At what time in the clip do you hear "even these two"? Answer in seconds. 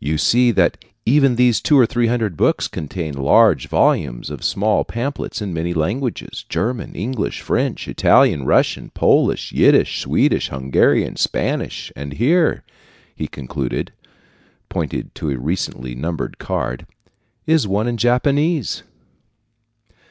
1.04-1.78